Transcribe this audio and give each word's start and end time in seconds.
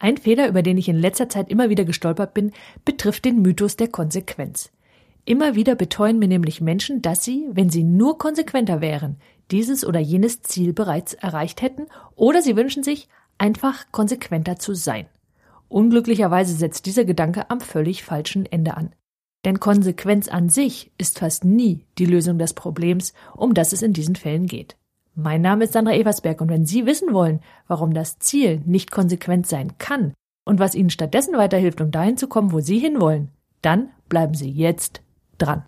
Ein 0.00 0.16
Fehler, 0.16 0.48
über 0.48 0.62
den 0.62 0.78
ich 0.78 0.88
in 0.88 0.98
letzter 0.98 1.28
Zeit 1.28 1.50
immer 1.50 1.68
wieder 1.68 1.84
gestolpert 1.84 2.32
bin, 2.32 2.52
betrifft 2.86 3.26
den 3.26 3.42
Mythos 3.42 3.76
der 3.76 3.88
Konsequenz. 3.88 4.72
Immer 5.26 5.54
wieder 5.54 5.74
beteuern 5.74 6.18
mir 6.18 6.26
nämlich 6.26 6.62
Menschen, 6.62 7.02
dass 7.02 7.22
sie, 7.22 7.46
wenn 7.52 7.68
sie 7.68 7.84
nur 7.84 8.16
konsequenter 8.16 8.80
wären, 8.80 9.18
dieses 9.50 9.84
oder 9.84 10.00
jenes 10.00 10.40
Ziel 10.40 10.72
bereits 10.72 11.12
erreicht 11.12 11.60
hätten, 11.60 11.86
oder 12.16 12.40
sie 12.40 12.56
wünschen 12.56 12.82
sich, 12.82 13.08
einfach 13.36 13.92
konsequenter 13.92 14.58
zu 14.58 14.74
sein. 14.74 15.04
Unglücklicherweise 15.68 16.54
setzt 16.54 16.86
dieser 16.86 17.04
Gedanke 17.04 17.50
am 17.50 17.60
völlig 17.60 18.02
falschen 18.02 18.46
Ende 18.46 18.78
an. 18.78 18.94
Denn 19.44 19.60
Konsequenz 19.60 20.28
an 20.28 20.48
sich 20.48 20.92
ist 20.96 21.18
fast 21.18 21.44
nie 21.44 21.84
die 21.98 22.06
Lösung 22.06 22.38
des 22.38 22.54
Problems, 22.54 23.12
um 23.36 23.52
das 23.52 23.74
es 23.74 23.82
in 23.82 23.92
diesen 23.92 24.16
Fällen 24.16 24.46
geht. 24.46 24.76
Mein 25.22 25.42
Name 25.42 25.64
ist 25.64 25.74
Sandra 25.74 25.92
Eversberg 25.92 26.40
und 26.40 26.48
wenn 26.48 26.64
Sie 26.64 26.86
wissen 26.86 27.12
wollen, 27.12 27.40
warum 27.68 27.92
das 27.92 28.18
Ziel 28.20 28.62
nicht 28.64 28.90
konsequent 28.90 29.46
sein 29.46 29.76
kann 29.76 30.14
und 30.46 30.58
was 30.58 30.74
Ihnen 30.74 30.88
stattdessen 30.88 31.36
weiterhilft, 31.36 31.82
um 31.82 31.90
dahin 31.90 32.16
zu 32.16 32.26
kommen, 32.26 32.52
wo 32.52 32.60
Sie 32.60 32.78
hinwollen, 32.78 33.28
dann 33.60 33.90
bleiben 34.08 34.32
Sie 34.32 34.50
jetzt 34.50 35.02
dran. 35.36 35.62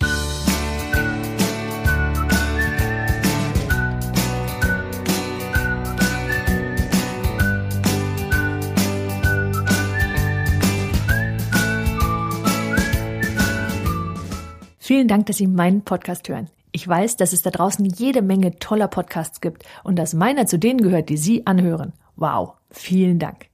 Vielen 14.78 15.08
Dank, 15.08 15.26
dass 15.26 15.36
Sie 15.36 15.46
meinen 15.46 15.82
Podcast 15.82 16.30
hören. 16.30 16.48
Ich 16.72 16.88
weiß, 16.88 17.16
dass 17.16 17.34
es 17.34 17.42
da 17.42 17.50
draußen 17.50 17.84
jede 17.84 18.22
Menge 18.22 18.58
toller 18.58 18.88
Podcasts 18.88 19.42
gibt 19.42 19.64
und 19.84 19.96
dass 19.96 20.14
meiner 20.14 20.46
zu 20.46 20.58
denen 20.58 20.80
gehört, 20.80 21.10
die 21.10 21.18
Sie 21.18 21.46
anhören. 21.46 21.92
Wow, 22.16 22.54
vielen 22.70 23.18
Dank. 23.18 23.46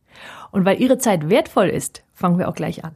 Und 0.53 0.65
weil 0.65 0.81
Ihre 0.81 0.99
Zeit 0.99 1.29
wertvoll 1.29 1.69
ist, 1.69 2.05
fangen 2.15 2.39
wir 2.39 2.49
auch 2.49 2.55
gleich 2.55 2.85
an. 2.85 2.95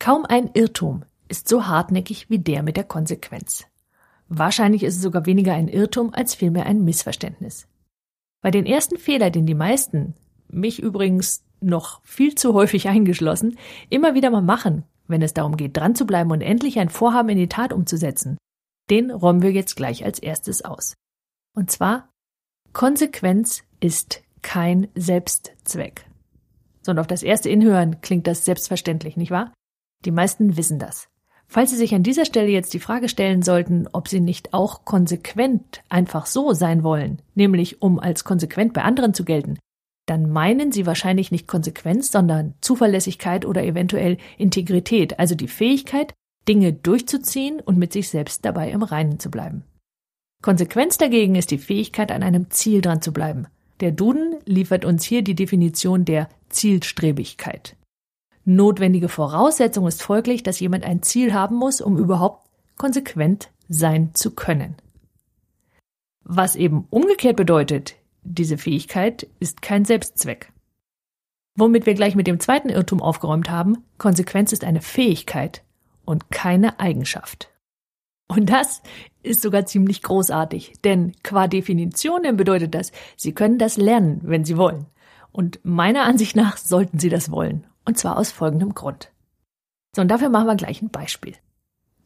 Kaum 0.00 0.24
ein 0.24 0.50
Irrtum 0.54 1.04
ist 1.28 1.48
so 1.48 1.66
hartnäckig 1.66 2.28
wie 2.28 2.40
der 2.40 2.64
mit 2.64 2.76
der 2.76 2.84
Konsequenz. 2.84 3.64
Wahrscheinlich 4.28 4.82
ist 4.82 4.96
es 4.96 5.02
sogar 5.02 5.26
weniger 5.26 5.54
ein 5.54 5.68
Irrtum 5.68 6.12
als 6.12 6.34
vielmehr 6.34 6.66
ein 6.66 6.84
Missverständnis. 6.84 7.68
Bei 8.42 8.50
den 8.50 8.66
ersten 8.66 8.98
Fehler, 8.98 9.30
den 9.30 9.46
die 9.46 9.54
meisten, 9.54 10.14
mich 10.48 10.82
übrigens 10.82 11.44
noch 11.60 12.00
viel 12.02 12.34
zu 12.34 12.54
häufig 12.54 12.88
eingeschlossen, 12.88 13.56
immer 13.88 14.14
wieder 14.14 14.30
mal 14.30 14.42
machen, 14.42 14.82
wenn 15.06 15.22
es 15.22 15.32
darum 15.32 15.56
geht, 15.56 15.76
dran 15.76 15.94
zu 15.94 16.06
bleiben 16.06 16.30
und 16.30 16.40
endlich 16.40 16.78
ein 16.78 16.88
Vorhaben 16.88 17.30
in 17.30 17.38
die 17.38 17.48
Tat 17.48 17.72
umzusetzen, 17.72 18.36
den 18.90 19.10
räumen 19.10 19.42
wir 19.42 19.52
jetzt 19.52 19.76
gleich 19.76 20.04
als 20.04 20.18
erstes 20.18 20.62
aus. 20.62 20.94
Und 21.54 21.70
zwar, 21.70 22.10
Konsequenz 22.72 23.62
ist 23.80 24.22
kein 24.42 24.88
Selbstzweck. 24.94 26.06
So, 26.82 26.90
und 26.90 26.98
auf 26.98 27.06
das 27.06 27.22
erste 27.22 27.48
Inhören 27.48 28.00
klingt 28.02 28.26
das 28.26 28.44
selbstverständlich, 28.44 29.16
nicht 29.16 29.30
wahr? 29.30 29.52
Die 30.04 30.10
meisten 30.10 30.56
wissen 30.56 30.78
das. 30.78 31.08
Falls 31.46 31.70
Sie 31.70 31.76
sich 31.76 31.94
an 31.94 32.02
dieser 32.02 32.24
Stelle 32.24 32.48
jetzt 32.48 32.74
die 32.74 32.80
Frage 32.80 33.08
stellen 33.08 33.42
sollten, 33.42 33.88
ob 33.92 34.08
Sie 34.08 34.20
nicht 34.20 34.52
auch 34.52 34.84
konsequent 34.84 35.82
einfach 35.88 36.26
so 36.26 36.52
sein 36.52 36.82
wollen, 36.82 37.22
nämlich 37.34 37.80
um 37.80 37.98
als 37.98 38.24
konsequent 38.24 38.72
bei 38.72 38.82
anderen 38.82 39.14
zu 39.14 39.24
gelten, 39.24 39.58
dann 40.06 40.28
meinen 40.30 40.72
Sie 40.72 40.84
wahrscheinlich 40.84 41.30
nicht 41.30 41.46
Konsequenz, 41.46 42.10
sondern 42.10 42.54
Zuverlässigkeit 42.60 43.46
oder 43.46 43.62
eventuell 43.64 44.18
Integrität, 44.36 45.18
also 45.18 45.34
die 45.34 45.48
Fähigkeit, 45.48 46.12
Dinge 46.48 46.72
durchzuziehen 46.72 47.60
und 47.60 47.78
mit 47.78 47.92
sich 47.92 48.08
selbst 48.08 48.44
dabei 48.44 48.70
im 48.70 48.82
Reinen 48.82 49.18
zu 49.18 49.30
bleiben. 49.30 49.64
Konsequenz 50.42 50.98
dagegen 50.98 51.36
ist 51.36 51.50
die 51.50 51.58
Fähigkeit, 51.58 52.12
an 52.12 52.22
einem 52.22 52.50
Ziel 52.50 52.82
dran 52.82 53.00
zu 53.00 53.12
bleiben. 53.12 53.46
Der 53.80 53.92
Duden 53.92 54.36
liefert 54.44 54.84
uns 54.84 55.04
hier 55.04 55.22
die 55.22 55.34
Definition 55.34 56.04
der 56.04 56.28
Zielstrebigkeit. 56.50 57.76
Notwendige 58.44 59.08
Voraussetzung 59.08 59.86
ist 59.86 60.02
folglich, 60.02 60.42
dass 60.42 60.60
jemand 60.60 60.84
ein 60.84 61.02
Ziel 61.02 61.32
haben 61.32 61.56
muss, 61.56 61.80
um 61.80 61.96
überhaupt 61.96 62.46
konsequent 62.76 63.50
sein 63.68 64.10
zu 64.14 64.32
können. 64.32 64.76
Was 66.22 66.56
eben 66.56 66.86
umgekehrt 66.90 67.36
bedeutet, 67.36 67.96
diese 68.22 68.58
Fähigkeit 68.58 69.26
ist 69.40 69.62
kein 69.62 69.84
Selbstzweck. 69.84 70.52
Womit 71.56 71.86
wir 71.86 71.94
gleich 71.94 72.16
mit 72.16 72.26
dem 72.26 72.40
zweiten 72.40 72.68
Irrtum 72.68 73.00
aufgeräumt 73.00 73.50
haben, 73.50 73.78
Konsequenz 73.98 74.52
ist 74.52 74.64
eine 74.64 74.80
Fähigkeit, 74.80 75.62
und 76.04 76.30
keine 76.30 76.80
Eigenschaft. 76.80 77.50
Und 78.28 78.50
das 78.50 78.82
ist 79.22 79.42
sogar 79.42 79.66
ziemlich 79.66 80.02
großartig, 80.02 80.74
denn 80.82 81.12
qua 81.22 81.46
Definition 81.46 82.36
bedeutet 82.36 82.74
das, 82.74 82.92
Sie 83.16 83.32
können 83.32 83.58
das 83.58 83.76
lernen, 83.76 84.20
wenn 84.22 84.44
Sie 84.44 84.56
wollen. 84.56 84.86
Und 85.30 85.60
meiner 85.62 86.04
Ansicht 86.04 86.36
nach 86.36 86.56
sollten 86.56 86.98
Sie 86.98 87.08
das 87.08 87.30
wollen. 87.30 87.66
Und 87.84 87.98
zwar 87.98 88.18
aus 88.18 88.30
folgendem 88.30 88.74
Grund. 88.74 89.10
So, 89.94 90.02
und 90.02 90.08
dafür 90.08 90.28
machen 90.28 90.46
wir 90.46 90.56
gleich 90.56 90.80
ein 90.80 90.90
Beispiel. 90.90 91.34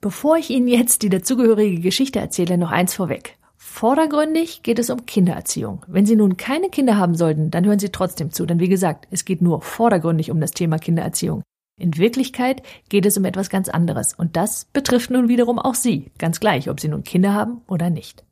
Bevor 0.01 0.37
ich 0.37 0.51
Ihnen 0.51 0.69
jetzt 0.69 1.03
die 1.03 1.09
dazugehörige 1.09 1.81
Geschichte 1.81 2.21
erzähle, 2.21 2.59
noch 2.59 2.71
eins 2.71 2.95
vorweg. 2.95 3.37
Vordergründig 3.57 4.63
geht 4.63 4.79
es 4.79 4.91
um 4.91 5.05
Kindererziehung. 5.07 5.85
Wenn 5.89 6.07
Sie 6.07 6.17
nun 6.17 6.37
keine 6.37 6.71
Kinder 6.71 6.97
haben 6.97 7.17
sollten, 7.17 7.51
dann 7.51 7.67
hören 7.67 7.81
Sie 7.81 7.91
trotzdem 7.91 8.31
zu, 8.31 8.47
denn 8.47 8.61
wie 8.61 8.69
gesagt, 8.69 9.09
es 9.11 9.25
geht 9.25 9.43
nur 9.43 9.63
vordergründig 9.63 10.31
um 10.31 10.41
das 10.41 10.53
Thema 10.53 10.79
Kindererziehung. 10.79 11.43
In 11.79 11.97
Wirklichkeit 11.97 12.63
geht 12.89 13.07
es 13.07 13.17
um 13.17 13.25
etwas 13.25 13.51
ganz 13.51 13.69
anderes 13.69 14.13
und 14.13 14.37
das 14.37 14.67
betrifft 14.67 15.11
nun 15.11 15.29
wiederum 15.29 15.59
auch 15.59 15.75
Sie, 15.75 16.11
ganz 16.19 16.41
gleich, 16.41 16.69
ob 16.69 16.81
Sie 16.81 16.89
nun 16.89 17.05
Kinder 17.05 17.33
haben 17.33 17.63
oder 17.69 17.89
nicht. 17.89 18.25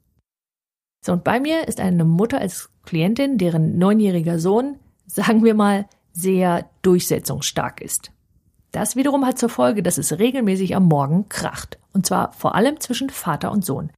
So, 1.04 1.12
und 1.12 1.22
bei 1.22 1.38
mir 1.38 1.68
ist 1.68 1.80
eine 1.80 2.04
Mutter 2.04 2.40
als 2.40 2.70
Klientin, 2.84 3.38
deren 3.38 3.78
neunjähriger 3.78 4.40
Sohn, 4.40 4.78
sagen 5.06 5.44
wir 5.44 5.54
mal, 5.54 5.86
sehr 6.12 6.68
durchsetzungsstark 6.82 7.80
ist. 7.80 8.10
Das 8.72 8.96
wiederum 8.96 9.24
hat 9.24 9.38
zur 9.38 9.48
Folge, 9.48 9.82
dass 9.82 9.98
es 9.98 10.18
regelmäßig 10.18 10.74
am 10.74 10.86
Morgen 10.86 11.28
kracht, 11.28 11.78
und 11.92 12.04
zwar 12.06 12.32
vor 12.32 12.56
allem 12.56 12.80
zwischen 12.80 13.10
Vater 13.10 13.52
und 13.52 13.64
Sohn. 13.64 13.92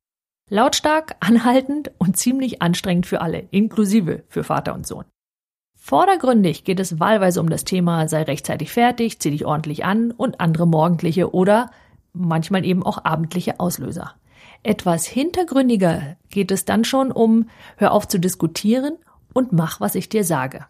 Lautstark, 0.50 1.16
anhaltend 1.20 1.90
und 1.98 2.16
ziemlich 2.16 2.62
anstrengend 2.62 3.06
für 3.06 3.20
alle, 3.20 3.48
inklusive 3.50 4.24
für 4.28 4.44
Vater 4.44 4.74
und 4.74 4.86
Sohn. 4.86 5.04
Vordergründig 5.88 6.64
geht 6.64 6.80
es 6.80 7.00
wahlweise 7.00 7.40
um 7.40 7.48
das 7.48 7.64
Thema 7.64 8.08
sei 8.08 8.24
rechtzeitig 8.24 8.70
fertig, 8.70 9.20
zieh 9.20 9.30
dich 9.30 9.46
ordentlich 9.46 9.86
an 9.86 10.10
und 10.10 10.38
andere 10.38 10.66
morgendliche 10.66 11.32
oder 11.32 11.70
manchmal 12.12 12.66
eben 12.66 12.82
auch 12.82 13.06
abendliche 13.06 13.58
Auslöser. 13.58 14.12
Etwas 14.62 15.06
hintergründiger 15.06 16.18
geht 16.28 16.50
es 16.50 16.66
dann 16.66 16.84
schon 16.84 17.10
um 17.10 17.48
hör 17.78 17.92
auf 17.92 18.06
zu 18.06 18.20
diskutieren 18.20 18.98
und 19.32 19.52
mach, 19.52 19.80
was 19.80 19.94
ich 19.94 20.10
dir 20.10 20.24
sage. 20.24 20.66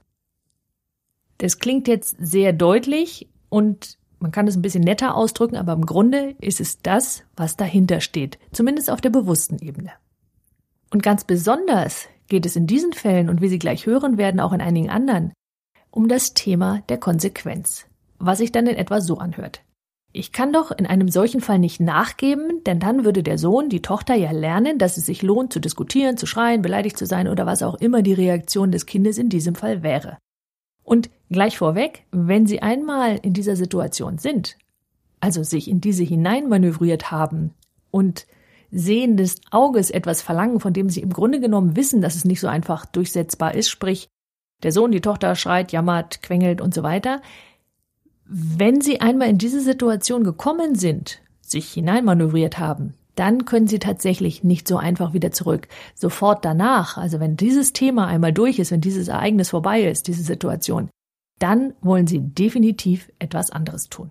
Das 1.39 1.59
klingt 1.59 1.89
jetzt 1.89 2.15
sehr 2.21 2.53
deutlich 2.53 3.29
und 3.49 3.99
man 4.21 4.31
kann 4.31 4.47
es 4.47 4.55
ein 4.55 4.63
bisschen 4.63 4.85
netter 4.85 5.17
ausdrücken, 5.17 5.57
aber 5.57 5.73
im 5.73 5.85
Grunde 5.85 6.37
ist 6.41 6.61
es 6.61 6.81
das, 6.81 7.25
was 7.35 7.57
dahinter 7.57 8.01
steht, 8.01 8.39
zumindest 8.53 8.89
auf 8.89 9.01
der 9.01 9.11
bewussten 9.11 9.59
Ebene. 9.59 9.91
Und 10.93 11.03
ganz 11.03 11.25
besonders 11.25 12.07
geht 12.29 12.47
es 12.47 12.57
in 12.57 12.67
diesen 12.67 12.93
Fällen 12.93 13.29
und 13.29 13.41
wie 13.41 13.49
Sie 13.49 13.59
gleich 13.59 13.87
hören 13.87 14.19
werden, 14.19 14.41
auch 14.41 14.53
in 14.53 14.61
einigen 14.61 14.91
anderen, 14.91 15.33
um 15.91 16.09
das 16.09 16.35
Thema 16.35 16.83
der 16.89 16.99
Konsequenz, 16.99 17.87
was 18.19 18.39
sich 18.39 18.53
dann 18.53 18.67
in 18.67 18.77
etwa 18.77 19.01
so 19.01 19.19
anhört. 19.19 19.63
Ich 20.13 20.33
kann 20.33 20.53
doch 20.53 20.71
in 20.71 20.87
einem 20.87 21.09
solchen 21.11 21.41
Fall 21.41 21.59
nicht 21.59 21.81
nachgeben, 21.81 22.65
denn 22.65 22.81
dann 22.81 23.05
würde 23.05 23.23
der 23.23 23.37
Sohn, 23.37 23.69
die 23.69 23.83
Tochter 23.83 24.15
ja 24.15 24.31
lernen, 24.31 24.79
dass 24.79 24.97
es 24.97 25.07
sich 25.07 25.23
lohnt 25.23 25.53
zu 25.53 25.61
diskutieren, 25.61 26.17
zu 26.17 26.27
schreien, 26.27 26.63
beleidigt 26.63 26.97
zu 26.97 27.05
sein 27.05 27.29
oder 27.29 27.45
was 27.45 27.63
auch 27.63 27.75
immer 27.75 28.03
die 28.03 28.15
Reaktion 28.15 28.73
des 28.73 28.87
Kindes 28.87 29.19
in 29.19 29.29
diesem 29.29 29.55
Fall 29.55 29.83
wäre. 29.83 30.17
Und 30.83 31.11
gleich 31.31 31.59
vorweg, 31.59 32.05
wenn 32.11 32.47
Sie 32.47 32.63
einmal 32.63 33.19
in 33.21 33.35
dieser 33.35 33.57
Situation 33.57 34.17
sind, 34.17 34.57
also 35.21 35.43
sich 35.43 35.69
in 35.69 35.83
diese 35.83 36.05
hineinmanövriert 36.05 37.11
haben 37.11 37.53
und 37.91 38.27
Sehen 38.71 39.17
des 39.17 39.41
Auges 39.51 39.91
etwas 39.91 40.23
verlangen, 40.23 40.61
von 40.61 40.73
dem 40.73 40.91
sie 40.91 41.01
im 41.01 41.13
Grunde 41.13 41.41
genommen 41.41 41.77
wissen, 41.77 42.01
dass 42.01 42.15
es 42.15 42.25
nicht 42.25 42.41
so 42.41 42.49
einfach 42.49 42.87
durchsetzbar 42.87 43.55
ist, 43.55 43.71
sprich 43.71 44.09
der 44.63 44.73
Sohn, 44.73 44.91
die 44.91 45.01
Tochter 45.01 45.35
schreit, 45.37 45.73
jammert, 45.73 46.23
quengelt 46.23 46.61
und 46.61 46.75
so 46.75 46.83
weiter. 46.83 47.23
Wenn 48.25 48.81
sie 48.81 49.01
einmal 49.01 49.29
in 49.29 49.39
diese 49.39 49.61
Situation 49.61 50.25
gekommen 50.25 50.75
sind, 50.75 51.21
sich 51.41 51.73
hineinmanövriert 51.73 52.59
haben, 52.59 52.95
dann 53.15 53.47
können 53.47 53.67
sie 53.67 53.79
tatsächlich 53.79 54.45
nicht 54.45 54.69
so 54.69 54.77
einfach 54.77 55.13
wieder 55.13 55.33
zurück. 55.33 55.67
Sofort 55.95 56.45
danach, 56.45 56.99
also 56.99 57.21
wenn 57.21 57.37
dieses 57.37 57.73
Thema 57.73 58.07
einmal 58.07 58.33
durch 58.33 58.59
ist, 58.59 58.71
wenn 58.71 58.81
dieses 58.81 59.09
Ereignis 59.09 59.51
vorbei 59.51 59.83
ist, 59.83 60.07
diese 60.07 60.23
Situation, 60.23 60.91
dann 61.39 61.73
wollen 61.81 62.07
sie 62.07 62.21
definitiv 62.21 63.11
etwas 63.19 63.51
anderes 63.51 63.89
tun. 63.89 64.11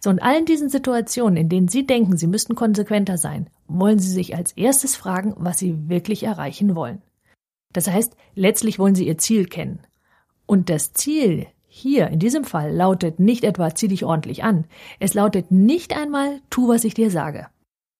So, 0.00 0.10
in 0.10 0.20
allen 0.20 0.44
diesen 0.44 0.68
Situationen, 0.68 1.36
in 1.36 1.48
denen 1.48 1.68
Sie 1.68 1.86
denken, 1.86 2.16
Sie 2.16 2.26
müssten 2.26 2.54
konsequenter 2.54 3.18
sein, 3.18 3.48
wollen 3.68 3.98
Sie 3.98 4.10
sich 4.10 4.36
als 4.36 4.52
erstes 4.52 4.96
fragen, 4.96 5.34
was 5.36 5.58
Sie 5.58 5.88
wirklich 5.88 6.22
erreichen 6.22 6.74
wollen. 6.74 7.02
Das 7.72 7.88
heißt, 7.88 8.16
letztlich 8.34 8.78
wollen 8.78 8.94
Sie 8.94 9.06
Ihr 9.06 9.18
Ziel 9.18 9.46
kennen. 9.46 9.80
Und 10.46 10.70
das 10.70 10.92
Ziel 10.92 11.46
hier 11.66 12.08
in 12.08 12.18
diesem 12.18 12.44
Fall 12.44 12.72
lautet 12.72 13.20
nicht 13.20 13.44
etwa 13.44 13.74
zieh 13.74 13.88
dich 13.88 14.04
ordentlich 14.04 14.44
an. 14.44 14.64
Es 14.98 15.12
lautet 15.12 15.50
nicht 15.50 15.94
einmal 15.94 16.40
tu, 16.48 16.68
was 16.68 16.84
ich 16.84 16.94
dir 16.94 17.10
sage. 17.10 17.48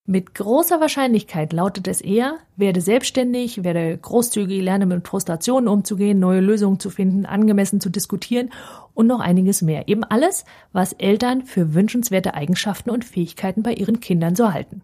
Mit 0.09 0.33
großer 0.33 0.79
Wahrscheinlichkeit 0.79 1.51
lautet 1.51 1.87
es 1.87 1.99
eher, 1.99 2.37
werde 2.55 2.79
selbstständig, 2.79 3.65
werde 3.65 3.97
großzügig, 3.97 4.63
lerne 4.63 4.85
mit 4.85 5.05
Frustrationen 5.05 5.67
umzugehen, 5.67 6.17
neue 6.17 6.39
Lösungen 6.39 6.79
zu 6.79 6.89
finden, 6.89 7.25
angemessen 7.25 7.81
zu 7.81 7.89
diskutieren 7.89 8.49
und 8.93 9.05
noch 9.05 9.19
einiges 9.19 9.61
mehr. 9.61 9.89
Eben 9.89 10.05
alles, 10.05 10.45
was 10.71 10.93
Eltern 10.93 11.43
für 11.43 11.73
wünschenswerte 11.73 12.35
Eigenschaften 12.35 12.89
und 12.89 13.03
Fähigkeiten 13.03 13.63
bei 13.63 13.73
ihren 13.73 13.99
Kindern 13.99 14.35
so 14.35 14.53
halten. 14.53 14.81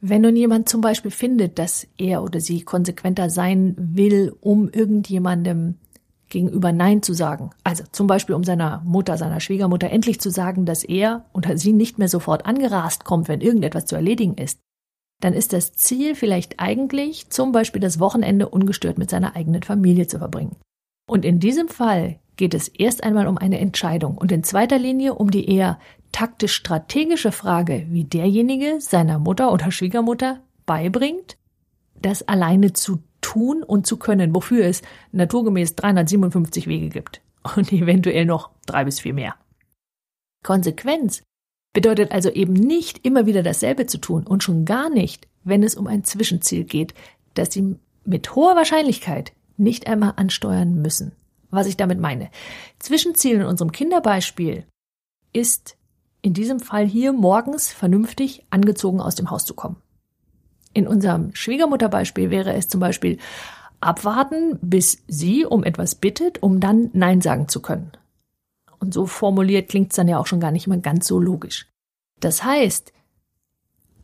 Wenn 0.00 0.22
nun 0.22 0.36
jemand 0.36 0.68
zum 0.68 0.80
Beispiel 0.80 1.10
findet, 1.10 1.58
dass 1.58 1.86
er 1.98 2.22
oder 2.22 2.40
sie 2.40 2.62
konsequenter 2.62 3.28
sein 3.28 3.74
will, 3.78 4.34
um 4.40 4.70
irgendjemandem 4.70 5.74
gegenüber 6.30 6.72
Nein 6.72 7.02
zu 7.02 7.12
sagen. 7.12 7.50
Also 7.64 7.84
zum 7.92 8.06
Beispiel 8.06 8.34
um 8.34 8.44
seiner 8.44 8.80
Mutter, 8.84 9.18
seiner 9.18 9.40
Schwiegermutter 9.40 9.90
endlich 9.90 10.20
zu 10.20 10.30
sagen, 10.30 10.64
dass 10.64 10.84
er 10.84 11.26
oder 11.34 11.58
sie 11.58 11.72
nicht 11.72 11.98
mehr 11.98 12.08
sofort 12.08 12.46
angerast 12.46 13.04
kommt, 13.04 13.28
wenn 13.28 13.40
irgendetwas 13.40 13.86
zu 13.86 13.96
erledigen 13.96 14.34
ist. 14.34 14.60
Dann 15.20 15.34
ist 15.34 15.52
das 15.52 15.74
Ziel 15.74 16.14
vielleicht 16.14 16.60
eigentlich, 16.60 17.28
zum 17.28 17.52
Beispiel 17.52 17.82
das 17.82 18.00
Wochenende 18.00 18.48
ungestört 18.48 18.96
mit 18.96 19.10
seiner 19.10 19.36
eigenen 19.36 19.62
Familie 19.62 20.06
zu 20.06 20.18
verbringen. 20.18 20.56
Und 21.06 21.26
in 21.26 21.40
diesem 21.40 21.68
Fall 21.68 22.20
geht 22.40 22.54
es 22.54 22.68
erst 22.68 23.04
einmal 23.04 23.26
um 23.26 23.36
eine 23.36 23.60
Entscheidung 23.60 24.16
und 24.16 24.32
in 24.32 24.42
zweiter 24.42 24.78
Linie 24.78 25.14
um 25.14 25.30
die 25.30 25.46
eher 25.54 25.78
taktisch-strategische 26.10 27.32
Frage, 27.32 27.84
wie 27.90 28.04
derjenige 28.04 28.80
seiner 28.80 29.18
Mutter 29.18 29.52
oder 29.52 29.70
Schwiegermutter 29.70 30.40
beibringt, 30.64 31.36
das 32.00 32.26
alleine 32.26 32.72
zu 32.72 33.02
tun 33.20 33.62
und 33.62 33.86
zu 33.86 33.98
können, 33.98 34.34
wofür 34.34 34.64
es 34.64 34.80
naturgemäß 35.12 35.74
357 35.74 36.66
Wege 36.66 36.88
gibt 36.88 37.20
und 37.56 37.70
eventuell 37.74 38.24
noch 38.24 38.48
drei 38.64 38.86
bis 38.86 39.00
vier 39.00 39.12
mehr. 39.12 39.34
Konsequenz 40.42 41.22
bedeutet 41.74 42.10
also 42.10 42.30
eben 42.30 42.54
nicht 42.54 43.04
immer 43.04 43.26
wieder 43.26 43.42
dasselbe 43.42 43.84
zu 43.84 43.98
tun 43.98 44.26
und 44.26 44.42
schon 44.42 44.64
gar 44.64 44.88
nicht, 44.88 45.28
wenn 45.44 45.62
es 45.62 45.74
um 45.74 45.86
ein 45.86 46.04
Zwischenziel 46.04 46.64
geht, 46.64 46.94
das 47.34 47.52
Sie 47.52 47.76
mit 48.06 48.34
hoher 48.34 48.56
Wahrscheinlichkeit 48.56 49.32
nicht 49.58 49.88
einmal 49.88 50.14
ansteuern 50.16 50.80
müssen. 50.80 51.12
Was 51.50 51.66
ich 51.66 51.76
damit 51.76 52.00
meine. 52.00 52.30
Zwischenziel 52.78 53.36
in 53.36 53.46
unserem 53.46 53.72
Kinderbeispiel 53.72 54.66
ist 55.32 55.76
in 56.22 56.34
diesem 56.34 56.60
Fall 56.60 56.86
hier 56.86 57.12
morgens 57.12 57.72
vernünftig 57.72 58.44
angezogen 58.50 59.00
aus 59.00 59.14
dem 59.14 59.30
Haus 59.30 59.44
zu 59.44 59.54
kommen. 59.54 59.76
In 60.72 60.86
unserem 60.86 61.34
Schwiegermutterbeispiel 61.34 62.30
wäre 62.30 62.52
es 62.52 62.68
zum 62.68 62.80
Beispiel 62.80 63.18
abwarten, 63.80 64.58
bis 64.60 65.02
sie 65.08 65.44
um 65.44 65.64
etwas 65.64 65.94
bittet, 65.94 66.42
um 66.42 66.60
dann 66.60 66.90
Nein 66.92 67.20
sagen 67.20 67.48
zu 67.48 67.60
können. 67.60 67.92
Und 68.78 68.94
so 68.94 69.06
formuliert 69.06 69.68
klingt 69.68 69.92
es 69.92 69.96
dann 69.96 70.08
ja 70.08 70.18
auch 70.18 70.26
schon 70.26 70.40
gar 70.40 70.50
nicht 70.50 70.66
mehr 70.66 70.78
ganz 70.78 71.06
so 71.06 71.18
logisch. 71.18 71.66
Das 72.20 72.44
heißt, 72.44 72.92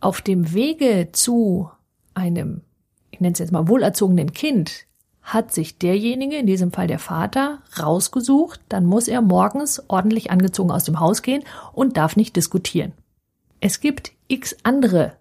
auf 0.01 0.21
dem 0.21 0.53
Wege 0.53 1.11
zu 1.13 1.71
einem, 2.15 2.63
ich 3.11 3.21
nenne 3.21 3.33
es 3.33 3.39
jetzt 3.39 3.53
mal 3.53 3.69
wohlerzogenen 3.69 4.33
Kind, 4.33 4.87
hat 5.27 5.53
sich 5.53 5.77
derjenige, 5.77 6.37
in 6.37 6.47
diesem 6.47 6.71
Fall 6.71 6.87
der 6.87 7.01
Vater, 7.01 7.59
rausgesucht, 7.83 8.61
dann 8.69 8.87
muss 8.87 9.09
er 9.09 9.23
morgens 9.23 9.83
ordentlich 9.89 10.31
angezogen 10.31 10.71
aus 10.71 10.85
dem 10.85 11.01
Haus 11.01 11.21
gehen 11.21 11.43
und 11.73 11.97
darf 11.97 12.15
nicht 12.15 12.37
diskutieren. 12.37 12.93
Es 13.61 13.81
gibt 13.81 14.13
x 14.29 14.57
andere 14.63 15.15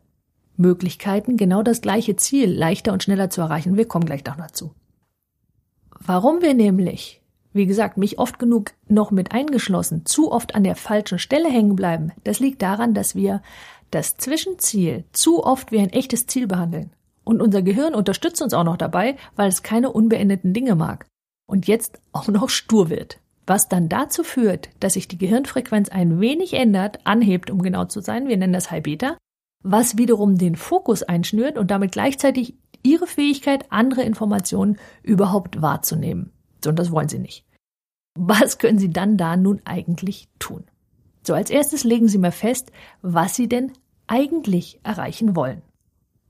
Möglichkeiten, 0.57 1.37
genau 1.37 1.63
das 1.63 1.81
gleiche 1.81 2.15
Ziel 2.15 2.51
leichter 2.51 2.93
und 2.93 3.01
schneller 3.01 3.31
zu 3.31 3.41
erreichen. 3.41 3.77
Wir 3.77 3.87
kommen 3.87 4.05
gleich 4.05 4.23
noch 4.25 4.37
dazu. 4.37 4.75
Warum 5.99 6.43
wir 6.43 6.53
nämlich, 6.53 7.23
wie 7.51 7.65
gesagt, 7.65 7.97
mich 7.97 8.19
oft 8.19 8.37
genug 8.37 8.73
noch 8.87 9.09
mit 9.09 9.31
eingeschlossen, 9.31 10.05
zu 10.05 10.31
oft 10.31 10.53
an 10.53 10.63
der 10.63 10.75
falschen 10.75 11.17
Stelle 11.17 11.49
hängen 11.49 11.75
bleiben, 11.75 12.11
das 12.23 12.39
liegt 12.39 12.61
daran, 12.61 12.93
dass 12.93 13.15
wir 13.15 13.41
das 13.89 14.17
Zwischenziel 14.17 15.03
zu 15.13 15.43
oft 15.43 15.71
wie 15.71 15.79
ein 15.79 15.89
echtes 15.89 16.27
Ziel 16.27 16.45
behandeln. 16.45 16.91
Und 17.25 17.41
unser 17.41 17.61
Gehirn 17.61 17.93
unterstützt 17.93 18.41
uns 18.41 18.53
auch 18.53 18.63
noch 18.63 18.77
dabei, 18.77 19.17
weil 19.35 19.49
es 19.49 19.63
keine 19.63 19.91
unbeendeten 19.91 20.53
Dinge 20.53 20.75
mag. 20.75 21.07
Und 21.47 21.67
jetzt 21.67 21.99
auch 22.13 22.29
noch 22.29 22.49
stur 22.49 22.89
wird. 22.89 23.19
Was 23.45 23.67
dann 23.67 23.89
dazu 23.89 24.23
führt, 24.23 24.69
dass 24.79 24.93
sich 24.93 25.07
die 25.07 25.17
Gehirnfrequenz 25.17 25.89
ein 25.89 26.19
wenig 26.19 26.53
ändert, 26.53 27.05
anhebt, 27.05 27.51
um 27.51 27.61
genau 27.61 27.85
zu 27.85 27.99
sein, 27.99 28.27
wir 28.27 28.37
nennen 28.37 28.53
das 28.53 28.71
High 28.71 28.83
Beta, 28.83 29.17
was 29.63 29.97
wiederum 29.97 30.37
den 30.37 30.55
Fokus 30.55 31.03
einschnürt 31.03 31.57
und 31.57 31.69
damit 31.69 31.91
gleichzeitig 31.91 32.55
ihre 32.83 33.07
Fähigkeit, 33.07 33.65
andere 33.71 34.03
Informationen 34.03 34.77
überhaupt 35.03 35.61
wahrzunehmen. 35.61 36.31
So, 36.63 36.69
und 36.69 36.79
das 36.79 36.91
wollen 36.91 37.09
sie 37.09 37.19
nicht. 37.19 37.45
Was 38.17 38.59
können 38.59 38.79
Sie 38.79 38.91
dann 38.91 39.17
da 39.17 39.35
nun 39.35 39.61
eigentlich 39.65 40.29
tun? 40.39 40.63
So, 41.23 41.33
als 41.33 41.49
erstes 41.49 41.83
legen 41.83 42.07
Sie 42.07 42.17
mal 42.17 42.31
fest, 42.31 42.71
was 43.01 43.35
Sie 43.35 43.49
denn 43.49 43.73
eigentlich 44.07 44.79
erreichen 44.83 45.35
wollen. 45.35 45.61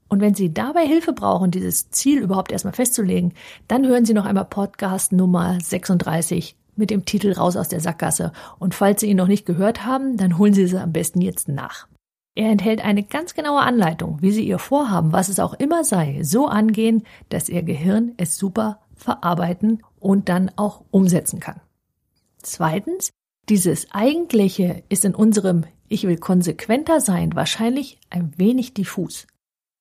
Und 0.08 0.22
wenn 0.22 0.36
Sie 0.36 0.54
dabei 0.54 0.86
Hilfe 0.86 1.14
brauchen, 1.14 1.52
dieses 1.52 1.90
Ziel 1.90 2.20
überhaupt 2.20 2.52
erstmal 2.52 2.74
festzulegen, 2.74 3.34
dann 3.68 3.86
hören 3.86 4.06
Sie 4.06 4.14
noch 4.14 4.26
einmal 4.26 4.46
Podcast 4.46 5.12
Nummer 5.12 5.58
36 5.60 6.56
mit 6.76 6.90
dem 6.90 7.06
Titel 7.06 7.32
Raus 7.32 7.56
aus 7.56 7.70
der 7.70 7.80
Sackgasse. 7.80 8.32
Und 8.60 8.76
falls 8.76 9.02
Sie 9.02 9.08
ihn 9.08 9.18
noch 9.18 9.28
nicht 9.28 9.46
gehört 9.46 9.86
haben, 9.86 10.18
dann 10.18 10.38
holen 10.38 10.54
Sie 10.54 10.68
sie 10.68 10.80
am 10.80 10.94
besten 10.94 11.22
jetzt 11.22 11.48
nach. 11.48 11.88
Er 12.36 12.52
enthält 12.52 12.84
eine 12.84 13.04
ganz 13.04 13.34
genaue 13.34 13.62
Anleitung, 13.62 14.22
wie 14.22 14.32
Sie 14.32 14.46
Ihr 14.46 14.60
Vorhaben, 14.60 15.14
was 15.14 15.30
es 15.30 15.40
auch 15.40 15.54
immer 15.54 15.84
sei, 15.84 16.20
so 16.22 16.48
angehen, 16.48 17.04
dass 17.30 17.50
Ihr 17.50 17.64
Gehirn 17.64 18.12
es 18.18 18.38
super 18.38 18.80
verarbeiten 18.94 19.82
und 20.00 20.28
dann 20.30 20.52
auch 20.58 20.84
umsetzen 20.92 21.40
kann. 21.40 21.62
Zweitens, 22.42 23.10
dieses 23.48 23.92
Eigentliche 23.92 24.84
ist 24.90 25.06
in 25.06 25.16
unserem 25.16 25.64
Ich 25.88 26.04
will 26.08 26.18
konsequenter 26.18 27.00
sein 27.00 27.36
wahrscheinlich 27.36 28.00
ein 28.10 28.34
wenig 28.38 28.74
diffus. 28.74 29.28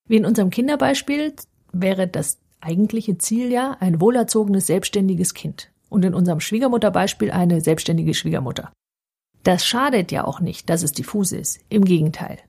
Wie 0.07 0.17
in 0.17 0.25
unserem 0.25 0.49
Kinderbeispiel 0.49 1.33
wäre 1.71 2.07
das 2.07 2.37
eigentliche 2.61 3.17
Ziel 3.17 3.51
ja 3.51 3.77
ein 3.79 3.99
wohlerzogenes, 3.99 4.67
selbstständiges 4.67 5.33
Kind. 5.33 5.71
Und 5.89 6.03
in 6.03 6.13
unserem 6.13 6.39
Schwiegermutterbeispiel 6.39 7.31
eine 7.31 7.61
selbstständige 7.61 8.13
Schwiegermutter. 8.13 8.71
Das 9.43 9.65
schadet 9.65 10.11
ja 10.11 10.25
auch 10.25 10.39
nicht, 10.39 10.69
dass 10.69 10.83
es 10.83 10.91
diffus 10.91 11.31
ist. 11.31 11.59
Im 11.69 11.85
Gegenteil. 11.85 12.39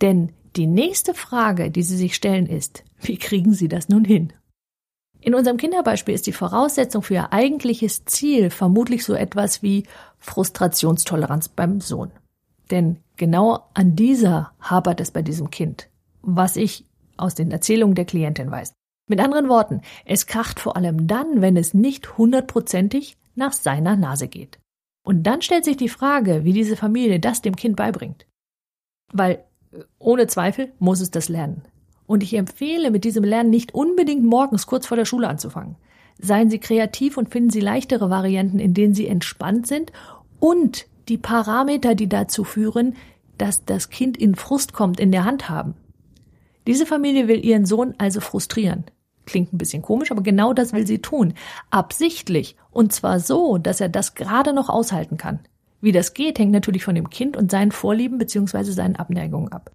Denn 0.00 0.32
die 0.56 0.66
nächste 0.66 1.14
Frage, 1.14 1.70
die 1.70 1.82
Sie 1.82 1.96
sich 1.96 2.14
stellen, 2.14 2.46
ist, 2.46 2.84
wie 3.00 3.18
kriegen 3.18 3.52
Sie 3.52 3.68
das 3.68 3.88
nun 3.88 4.04
hin? 4.04 4.32
In 5.20 5.34
unserem 5.34 5.56
Kinderbeispiel 5.56 6.14
ist 6.14 6.26
die 6.26 6.32
Voraussetzung 6.32 7.02
für 7.02 7.14
Ihr 7.14 7.32
eigentliches 7.32 8.04
Ziel 8.04 8.50
vermutlich 8.50 9.04
so 9.04 9.14
etwas 9.14 9.62
wie 9.62 9.84
Frustrationstoleranz 10.18 11.48
beim 11.48 11.80
Sohn. 11.80 12.10
Denn 12.70 12.98
genau 13.16 13.66
an 13.74 13.96
dieser 13.96 14.52
hapert 14.60 15.00
es 15.00 15.10
bei 15.10 15.22
diesem 15.22 15.50
Kind, 15.50 15.88
was 16.26 16.56
ich 16.56 16.86
aus 17.16 17.34
den 17.34 17.50
Erzählungen 17.50 17.94
der 17.94 18.04
Klientin 18.04 18.50
weiß. 18.50 18.72
Mit 19.08 19.20
anderen 19.20 19.48
Worten, 19.48 19.82
es 20.06 20.26
kracht 20.26 20.58
vor 20.60 20.76
allem 20.76 21.06
dann, 21.06 21.42
wenn 21.42 21.56
es 21.56 21.74
nicht 21.74 22.16
hundertprozentig 22.16 23.16
nach 23.34 23.52
seiner 23.52 23.96
Nase 23.96 24.28
geht. 24.28 24.58
Und 25.06 25.24
dann 25.24 25.42
stellt 25.42 25.64
sich 25.64 25.76
die 25.76 25.90
Frage, 25.90 26.44
wie 26.44 26.54
diese 26.54 26.76
Familie 26.76 27.20
das 27.20 27.42
dem 27.42 27.56
Kind 27.56 27.76
beibringt. 27.76 28.26
Weil 29.12 29.44
äh, 29.72 29.80
ohne 29.98 30.26
Zweifel 30.26 30.72
muss 30.78 31.00
es 31.00 31.10
das 31.10 31.28
lernen. 31.28 31.62
Und 32.06 32.22
ich 32.22 32.34
empfehle 32.34 32.90
mit 32.90 33.04
diesem 33.04 33.24
Lernen 33.24 33.50
nicht 33.50 33.74
unbedingt 33.74 34.24
morgens 34.24 34.66
kurz 34.66 34.86
vor 34.86 34.96
der 34.96 35.04
Schule 35.04 35.28
anzufangen. 35.28 35.76
Seien 36.18 36.48
Sie 36.48 36.58
kreativ 36.58 37.18
und 37.18 37.30
finden 37.30 37.50
Sie 37.50 37.60
leichtere 37.60 38.08
Varianten, 38.08 38.58
in 38.58 38.72
denen 38.72 38.94
Sie 38.94 39.06
entspannt 39.06 39.66
sind 39.66 39.92
und 40.38 40.86
die 41.08 41.18
Parameter, 41.18 41.94
die 41.94 42.08
dazu 42.08 42.44
führen, 42.44 42.94
dass 43.36 43.64
das 43.64 43.90
Kind 43.90 44.16
in 44.16 44.34
Frust 44.34 44.72
kommt, 44.72 45.00
in 45.00 45.12
der 45.12 45.24
Hand 45.24 45.48
haben. 45.48 45.74
Diese 46.66 46.86
Familie 46.86 47.28
will 47.28 47.44
ihren 47.44 47.66
Sohn 47.66 47.94
also 47.98 48.20
frustrieren. 48.20 48.84
Klingt 49.26 49.52
ein 49.52 49.58
bisschen 49.58 49.82
komisch, 49.82 50.10
aber 50.10 50.22
genau 50.22 50.52
das 50.52 50.72
will 50.72 50.86
sie 50.86 50.98
tun. 51.00 51.34
Absichtlich. 51.70 52.56
Und 52.70 52.92
zwar 52.92 53.20
so, 53.20 53.58
dass 53.58 53.80
er 53.80 53.88
das 53.88 54.14
gerade 54.14 54.52
noch 54.52 54.68
aushalten 54.68 55.16
kann. 55.16 55.40
Wie 55.80 55.92
das 55.92 56.14
geht, 56.14 56.38
hängt 56.38 56.52
natürlich 56.52 56.84
von 56.84 56.94
dem 56.94 57.10
Kind 57.10 57.36
und 57.36 57.50
seinen 57.50 57.72
Vorlieben 57.72 58.18
bzw. 58.18 58.64
seinen 58.64 58.96
Abneigungen 58.96 59.52
ab. 59.52 59.70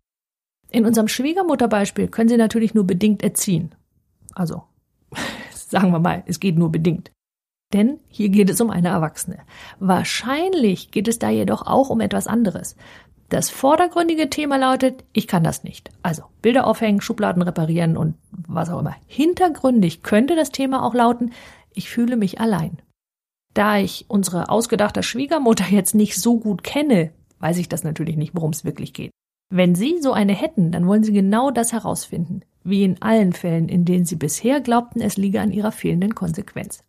In 0.71 0.85
unserem 0.85 1.07
Schwiegermutterbeispiel 1.07 2.07
können 2.07 2.29
Sie 2.29 2.37
natürlich 2.37 2.73
nur 2.73 2.85
bedingt 2.85 3.23
erziehen. 3.23 3.73
Also, 4.33 4.63
sagen 5.51 5.91
wir 5.91 5.99
mal, 5.99 6.23
es 6.27 6.39
geht 6.39 6.57
nur 6.57 6.71
bedingt. 6.71 7.11
Denn 7.73 7.99
hier 8.07 8.29
geht 8.29 8.49
es 8.49 8.61
um 8.61 8.71
eine 8.71 8.89
Erwachsene. 8.89 9.39
Wahrscheinlich 9.79 10.89
geht 10.89 11.07
es 11.07 11.19
da 11.19 11.29
jedoch 11.29 11.67
auch 11.67 11.89
um 11.89 12.01
etwas 12.01 12.25
anderes. 12.25 12.75
Das 13.29 13.51
vordergründige 13.51 14.29
Thema 14.31 14.57
lautet, 14.57 15.03
ich 15.13 15.27
kann 15.27 15.43
das 15.43 15.63
nicht. 15.63 15.91
Also 16.01 16.23
Bilder 16.41 16.65
aufhängen, 16.65 16.99
Schubladen 16.99 17.43
reparieren 17.43 17.95
und 17.95 18.15
was 18.31 18.69
auch 18.69 18.79
immer. 18.79 18.95
Hintergründig 19.05 20.01
könnte 20.01 20.35
das 20.35 20.51
Thema 20.51 20.83
auch 20.83 20.95
lauten, 20.95 21.31
ich 21.73 21.89
fühle 21.89 22.17
mich 22.17 22.41
allein. 22.41 22.81
Da 23.53 23.77
ich 23.77 24.05
unsere 24.07 24.49
ausgedachte 24.49 25.03
Schwiegermutter 25.03 25.65
jetzt 25.69 25.93
nicht 25.93 26.19
so 26.19 26.39
gut 26.39 26.63
kenne, 26.63 27.11
weiß 27.39 27.57
ich 27.59 27.69
das 27.69 27.83
natürlich 27.83 28.17
nicht, 28.17 28.35
worum 28.35 28.51
es 28.51 28.65
wirklich 28.65 28.93
geht. 28.93 29.11
Wenn 29.51 29.75
Sie 29.75 29.99
so 30.01 30.11
eine 30.13 30.33
hätten, 30.33 30.71
dann 30.71 30.87
wollen 30.87 31.03
Sie 31.03 31.13
genau 31.13 31.51
das 31.51 31.71
herausfinden, 31.71 32.41
wie 32.63 32.83
in 32.83 33.01
allen 33.01 33.33
Fällen, 33.33 33.69
in 33.69 33.85
denen 33.85 34.05
Sie 34.05 34.15
bisher 34.15 34.59
glaubten, 34.61 35.01
es 35.01 35.17
liege 35.17 35.41
an 35.41 35.51
Ihrer 35.51 35.71
fehlenden 35.71 36.15
Konsequenz. 36.15 36.83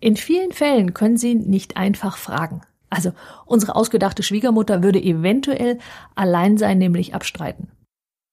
In 0.00 0.16
vielen 0.16 0.52
Fällen 0.52 0.94
können 0.94 1.16
Sie 1.16 1.34
nicht 1.34 1.76
einfach 1.76 2.16
fragen. 2.16 2.62
Also 2.92 3.12
unsere 3.46 3.74
ausgedachte 3.74 4.22
Schwiegermutter 4.22 4.82
würde 4.82 5.02
eventuell 5.02 5.78
Alleinsein 6.14 6.76
nämlich 6.76 7.14
abstreiten. 7.14 7.68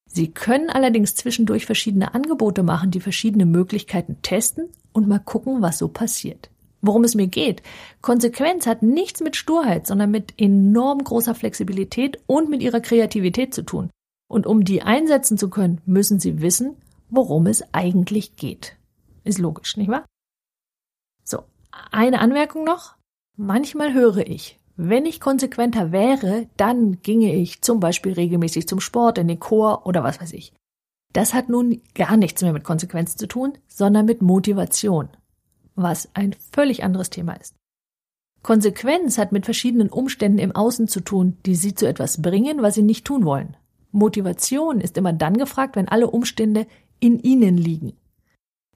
Sie 0.05 0.31
können 0.31 0.69
allerdings 0.69 1.15
zwischendurch 1.15 1.65
verschiedene 1.65 2.13
Angebote 2.13 2.61
machen, 2.61 2.91
die 2.91 2.99
verschiedene 2.99 3.45
Möglichkeiten 3.45 4.17
testen 4.21 4.67
und 4.91 5.07
mal 5.07 5.19
gucken, 5.19 5.61
was 5.61 5.77
so 5.77 5.87
passiert. 5.87 6.49
Worum 6.81 7.05
es 7.05 7.15
mir 7.15 7.27
geht. 7.27 7.63
Konsequenz 8.01 8.67
hat 8.67 8.83
nichts 8.83 9.21
mit 9.21 9.37
Sturheit, 9.37 9.87
sondern 9.87 10.11
mit 10.11 10.33
enorm 10.37 11.05
großer 11.05 11.35
Flexibilität 11.35 12.19
und 12.27 12.49
mit 12.49 12.61
ihrer 12.61 12.81
Kreativität 12.81 13.53
zu 13.53 13.61
tun. 13.61 13.89
Und 14.29 14.45
um 14.45 14.65
die 14.65 14.81
einsetzen 14.81 15.37
zu 15.37 15.49
können, 15.49 15.79
müssen 15.85 16.19
Sie 16.19 16.41
wissen, 16.41 16.75
worum 17.09 17.47
es 17.47 17.63
eigentlich 17.73 18.35
geht. 18.35 18.75
Ist 19.23 19.39
logisch, 19.39 19.77
nicht 19.77 19.89
wahr? 19.89 20.05
So, 21.23 21.43
eine 21.91 22.19
Anmerkung 22.19 22.65
noch. 22.65 22.98
Manchmal 23.41 23.93
höre 23.93 24.27
ich, 24.27 24.60
wenn 24.75 25.05
ich 25.05 25.22
konsequenter 25.22 25.93
wäre, 25.93 26.48
dann 26.58 27.01
ginge 27.01 27.34
ich 27.34 27.62
zum 27.62 27.79
Beispiel 27.79 28.12
regelmäßig 28.12 28.67
zum 28.67 28.81
Sport, 28.81 29.17
in 29.17 29.29
den 29.29 29.39
Chor 29.39 29.86
oder 29.86 30.03
was 30.03 30.19
weiß 30.19 30.34
ich. 30.34 30.51
Das 31.13 31.34
hat 31.34 31.48
nun 31.48 31.81
gar 31.96 32.17
nichts 32.17 32.41
mehr 32.41 32.51
mit 32.51 32.65
Konsequenz 32.65 33.15
zu 33.15 33.29
tun, 33.29 33.53
sondern 33.69 34.05
mit 34.05 34.22
Motivation, 34.22 35.08
was 35.75 36.10
ein 36.15 36.36
völlig 36.51 36.84
anderes 36.84 37.12
Thema 37.12 37.31
ist. 37.31 37.55
Konsequenz 38.43 39.17
hat 39.17 39.31
mit 39.31 39.46
verschiedenen 39.46 39.88
Umständen 39.88 40.39
im 40.39 40.53
Außen 40.53 40.89
zu 40.89 41.00
tun, 41.00 41.38
die 41.46 41.55
sie 41.55 41.74
zu 41.74 41.88
etwas 41.88 42.22
bringen, 42.22 42.62
was 42.62 42.75
sie 42.75 42.81
nicht 42.81 43.05
tun 43.05 43.24
wollen. 43.24 43.55
Motivation 43.93 44.81
ist 44.81 44.98
immer 44.98 45.13
dann 45.13 45.38
gefragt, 45.38 45.77
wenn 45.77 45.88
alle 45.88 46.10
Umstände 46.10 46.67
in 47.00 47.17
ihnen 47.22 47.58
liegen. 47.58 47.93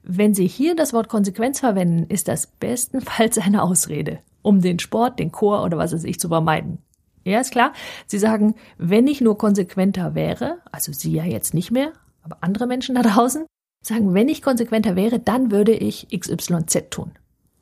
Wenn 0.02 0.32
Sie 0.32 0.46
hier 0.46 0.74
das 0.74 0.94
Wort 0.94 1.10
Konsequenz 1.10 1.60
verwenden, 1.60 2.06
ist 2.08 2.28
das 2.28 2.46
bestenfalls 2.46 3.36
eine 3.36 3.62
Ausrede 3.62 4.20
um 4.44 4.60
den 4.60 4.78
Sport, 4.78 5.18
den 5.18 5.32
Chor 5.32 5.64
oder 5.64 5.78
was 5.78 5.92
weiß 5.92 6.04
ich 6.04 6.20
zu 6.20 6.28
vermeiden. 6.28 6.78
Ja, 7.24 7.40
ist 7.40 7.50
klar. 7.50 7.72
Sie 8.06 8.18
sagen, 8.18 8.54
wenn 8.76 9.06
ich 9.06 9.22
nur 9.22 9.38
konsequenter 9.38 10.14
wäre, 10.14 10.58
also 10.70 10.92
Sie 10.92 11.12
ja 11.12 11.24
jetzt 11.24 11.54
nicht 11.54 11.70
mehr, 11.70 11.92
aber 12.22 12.36
andere 12.42 12.66
Menschen 12.66 12.94
da 12.94 13.02
draußen, 13.02 13.46
sagen, 13.82 14.12
wenn 14.14 14.28
ich 14.28 14.42
konsequenter 14.42 14.96
wäre, 14.96 15.18
dann 15.18 15.50
würde 15.50 15.72
ich 15.72 16.08
XYZ 16.10 16.90
tun. 16.90 17.12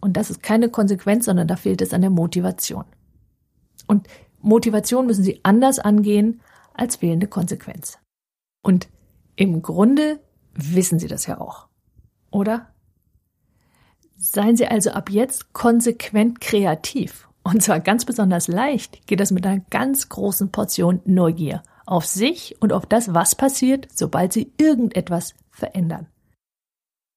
Und 0.01 0.17
das 0.17 0.31
ist 0.31 0.43
keine 0.43 0.69
Konsequenz, 0.69 1.27
sondern 1.27 1.47
da 1.47 1.55
fehlt 1.55 1.81
es 1.81 1.95
an 1.95 2.01
der 2.01 2.11
Motivation. 2.11 2.85
Und 3.87 4.09
Motivation 4.41 5.07
müssen 5.07 5.23
Sie 5.23 5.41
anders 5.45 5.79
angehen 5.79 6.41
als 6.75 6.97
fehlende 6.97 7.29
Konsequenz. 7.29 7.99
Und 8.63 8.89
im 9.37 9.63
Grunde 9.63 10.19
wissen 10.55 10.99
Sie 10.99 11.07
das 11.07 11.27
ja 11.27 11.41
auch. 11.41 11.69
Oder? 12.33 12.72
Seien 14.25 14.57
Sie 14.57 14.69
also 14.69 14.91
ab 14.91 15.11
jetzt 15.11 15.53
konsequent 15.53 16.41
kreativ. 16.41 17.29
Und 17.43 17.61
zwar 17.61 17.81
ganz 17.81 18.05
besonders 18.05 18.47
leicht 18.47 19.05
geht 19.09 19.19
das 19.19 19.33
mit 19.33 19.45
einer 19.45 19.65
ganz 19.71 20.09
großen 20.09 20.53
Portion 20.53 21.01
Neugier 21.05 21.65
auf 21.87 22.07
sich 22.07 22.55
und 22.61 22.73
auf 22.73 22.87
das, 22.87 23.13
was 23.15 23.35
passiert, 23.35 23.89
sobald 23.93 24.33
Sie 24.33 24.53
irgendetwas 24.61 25.35
verändern. 25.51 26.07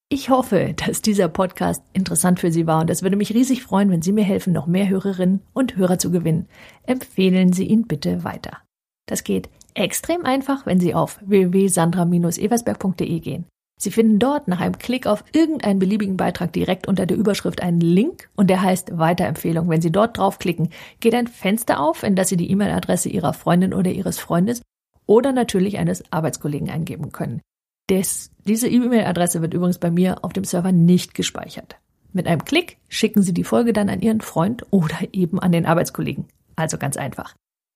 Ich 0.08 0.30
hoffe, 0.30 0.74
dass 0.74 1.00
dieser 1.00 1.28
Podcast 1.28 1.80
interessant 1.92 2.40
für 2.40 2.50
Sie 2.50 2.66
war 2.66 2.80
und 2.80 2.90
es 2.90 3.02
würde 3.04 3.14
mich 3.16 3.32
riesig 3.32 3.62
freuen, 3.62 3.90
wenn 3.90 4.02
Sie 4.02 4.10
mir 4.10 4.24
helfen, 4.24 4.52
noch 4.52 4.66
mehr 4.66 4.88
Hörerinnen 4.88 5.42
und 5.52 5.76
Hörer 5.76 6.00
zu 6.00 6.10
gewinnen. 6.10 6.48
Empfehlen 6.86 7.52
Sie 7.52 7.66
ihn 7.66 7.86
bitte 7.86 8.24
weiter. 8.24 8.58
Das 9.06 9.22
geht 9.22 9.48
extrem 9.74 10.24
einfach, 10.24 10.66
wenn 10.66 10.80
Sie 10.80 10.92
auf 10.92 11.20
www.sandra-eversberg.de 11.24 13.20
gehen. 13.20 13.46
Sie 13.78 13.90
finden 13.90 14.18
dort 14.18 14.48
nach 14.48 14.60
einem 14.60 14.78
Klick 14.78 15.06
auf 15.06 15.22
irgendeinen 15.32 15.78
beliebigen 15.78 16.16
Beitrag 16.16 16.52
direkt 16.52 16.88
unter 16.88 17.04
der 17.04 17.16
Überschrift 17.16 17.62
einen 17.62 17.80
Link 17.80 18.30
und 18.34 18.48
der 18.48 18.62
heißt 18.62 18.96
Weiterempfehlung. 18.96 19.68
Wenn 19.68 19.82
Sie 19.82 19.92
dort 19.92 20.16
draufklicken, 20.16 20.70
geht 21.00 21.14
ein 21.14 21.26
Fenster 21.26 21.80
auf, 21.80 22.02
in 22.02 22.16
das 22.16 22.30
Sie 22.30 22.38
die 22.38 22.50
E-Mail-Adresse 22.50 23.10
Ihrer 23.10 23.34
Freundin 23.34 23.74
oder 23.74 23.90
Ihres 23.90 24.18
Freundes 24.18 24.62
oder 25.04 25.32
natürlich 25.32 25.78
eines 25.78 26.10
Arbeitskollegen 26.10 26.70
eingeben 26.70 27.12
können. 27.12 27.42
Des, 27.90 28.30
diese 28.46 28.68
E-Mail-Adresse 28.68 29.42
wird 29.42 29.52
übrigens 29.52 29.78
bei 29.78 29.90
mir 29.90 30.24
auf 30.24 30.32
dem 30.32 30.44
Server 30.44 30.72
nicht 30.72 31.14
gespeichert. 31.14 31.76
Mit 32.12 32.26
einem 32.26 32.44
Klick 32.44 32.78
schicken 32.88 33.22
Sie 33.22 33.34
die 33.34 33.44
Folge 33.44 33.74
dann 33.74 33.90
an 33.90 34.00
Ihren 34.00 34.22
Freund 34.22 34.64
oder 34.70 34.96
eben 35.12 35.38
an 35.38 35.52
den 35.52 35.66
Arbeitskollegen. 35.66 36.24
Also 36.56 36.78
ganz 36.78 36.96
einfach. 36.96 37.34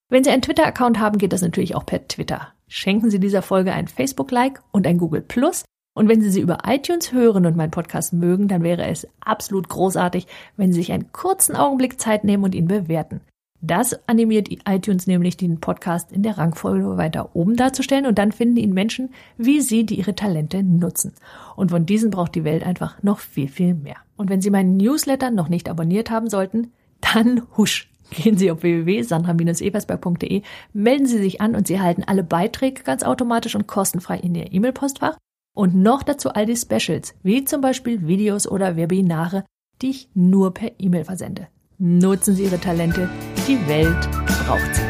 Wenn 0.09 0.25
Sie 0.25 0.31
einen 0.31 0.43
Twitter-Account 0.43 0.99
haben, 0.99 1.19
geht 1.19 1.35
das 1.35 1.43
natürlich 1.43 1.75
auch 1.75 1.85
per 1.85 2.09
Twitter. 2.09 2.49
Schenken 2.67 3.11
Sie 3.11 3.21
dieser 3.21 3.43
Folge 3.43 3.73
ein 3.73 3.87
Facebook-Like 3.87 4.63
und 4.73 4.87
ein 4.87 4.97
Google 4.97 5.21
Plus 5.21 5.65
und 6.01 6.09
wenn 6.09 6.23
Sie 6.23 6.31
sie 6.31 6.41
über 6.41 6.61
iTunes 6.67 7.13
hören 7.13 7.45
und 7.45 7.59
meinen 7.59 7.71
Podcast 7.71 8.15
mögen, 8.15 8.49
dann 8.49 8.63
wäre 8.63 8.87
es 8.87 9.07
absolut 9.21 9.69
großartig, 9.69 10.27
wenn 10.57 10.73
Sie 10.73 10.79
sich 10.79 10.93
einen 10.93 11.13
kurzen 11.13 11.55
Augenblick 11.55 12.01
Zeit 12.01 12.25
nehmen 12.25 12.43
und 12.43 12.55
ihn 12.55 12.69
bewerten. 12.69 13.21
Das 13.61 14.09
animiert 14.09 14.49
iTunes 14.67 15.07
nämlich, 15.07 15.37
den 15.37 15.61
Podcast 15.61 16.11
in 16.11 16.23
der 16.23 16.39
Rangfolge 16.39 16.97
weiter 16.97 17.37
oben 17.37 17.55
darzustellen 17.55 18.07
und 18.07 18.17
dann 18.17 18.33
finden 18.33 18.57
ihn 18.57 18.73
Menschen 18.73 19.11
wie 19.37 19.61
Sie, 19.61 19.85
die 19.85 19.97
ihre 19.97 20.15
Talente 20.15 20.63
nutzen. 20.63 21.13
Und 21.55 21.71
von 21.71 21.85
diesen 21.85 22.09
braucht 22.09 22.35
die 22.35 22.45
Welt 22.45 22.65
einfach 22.65 23.03
noch 23.03 23.19
viel, 23.19 23.49
viel 23.49 23.75
mehr. 23.75 23.97
Und 24.17 24.31
wenn 24.31 24.41
Sie 24.41 24.49
meinen 24.49 24.79
Newsletter 24.79 25.31
noch 25.31 25.51
nicht 25.51 25.69
abonniert 25.69 26.09
haben 26.09 26.31
sollten, 26.31 26.73
dann 27.03 27.43
husch. 27.59 27.91
Gehen 28.09 28.39
Sie 28.39 28.51
auf 28.51 28.63
www.sandra-eversberg.de, 28.63 30.41
melden 30.73 31.07
Sie 31.07 31.19
sich 31.19 31.43
an 31.43 31.55
und 31.55 31.67
Sie 31.67 31.75
erhalten 31.75 32.05
alle 32.07 32.25
Beiträge 32.25 32.85
ganz 32.85 33.03
automatisch 33.03 33.55
und 33.55 33.67
kostenfrei 33.67 34.17
in 34.17 34.35
Ihr 34.35 34.51
E-Mail-Postfach. 34.51 35.19
Und 35.55 35.75
noch 35.75 36.03
dazu 36.03 36.31
all 36.31 36.47
die 36.47 36.57
Specials, 36.57 37.15
wie 37.23 37.45
zum 37.45 37.61
Beispiel 37.61 38.07
Videos 38.07 38.47
oder 38.47 38.77
Webinare, 38.77 39.45
die 39.83 39.91
ich 39.91 40.09
nur 40.15 40.55
per 40.55 40.73
E-Mail 40.79 41.05
versende. 41.05 41.49
Nutzen 41.79 42.35
Sie 42.35 42.45
Ihre 42.45 42.61
Talente, 42.61 43.09
die 43.49 43.59
Welt 43.67 44.11
braucht 44.47 44.75
sie. 44.75 44.90